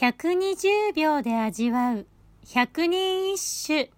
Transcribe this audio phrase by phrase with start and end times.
[0.00, 2.06] 120秒で味わう
[2.46, 3.90] 百人一首。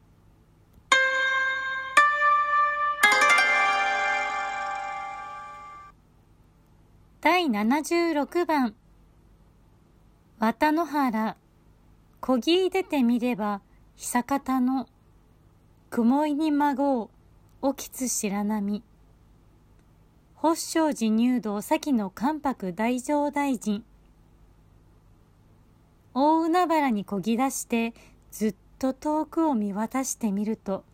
[7.21, 8.74] 第76番。
[10.38, 11.37] 綿野原。
[12.22, 13.60] こぎい出てみれば
[13.96, 14.87] 久方の。
[15.90, 17.10] 雲井に孫
[17.62, 18.82] う起きつ白波
[20.34, 23.84] 法性寺入道先の関白大乗大臣。
[26.51, 27.95] 海原にこぎ出して
[28.33, 30.84] ずっと遠くを見渡してみると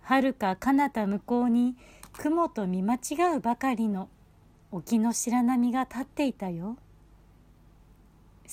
[0.00, 1.76] はるか彼方向こうに
[2.12, 4.08] 雲と見間違うばかりの
[4.72, 6.76] 沖の白波が立っていたよ。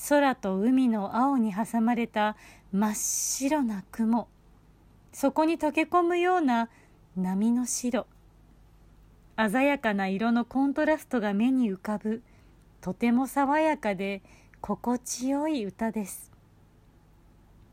[0.09, 2.35] 空と海の青に挟まれた
[2.71, 4.27] 真っ白な雲。
[5.11, 6.69] そこに溶け込むような
[7.15, 8.05] 波の白。
[9.37, 12.21] 鮮やかな色のコントラストが目に浮かぶ。
[12.81, 14.21] とても爽やかで
[14.61, 16.31] 心地よい歌です。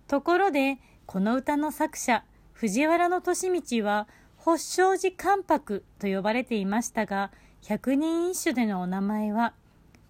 [0.07, 7.31] ところでこの歌の作者藤原利道は法性寺関白と呼ばれていましたが
[7.63, 9.55] 百人一首でのお名前は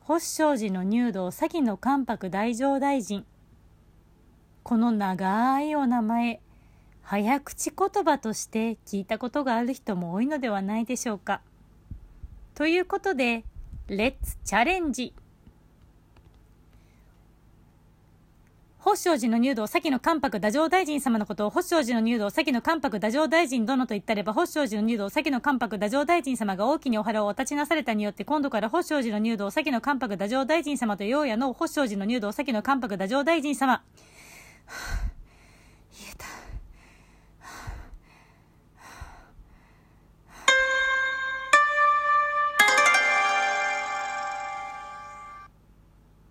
[0.00, 3.24] 法性寺の入道先の関白大乗大臣。
[4.62, 6.40] この長いお名前
[7.04, 11.42] 早口言葉として聞いたことがある人も多いのではないでしょうか。
[12.54, 13.44] ということで、
[13.88, 15.12] レッツチャレンジ。
[18.94, 33.82] 法性寺の入道、先の関白太政大臣様のことを、法性寺の入道、先の関白太政大臣殿と言ったれば、法性寺の入道、先の関白太政大臣様が大きにお腹をお立ちなされたによって、今度から法性寺の入道、先の関白太政大臣様と、ようやの法性寺の入道、先の関白太政大臣様。
[34.66, 34.93] は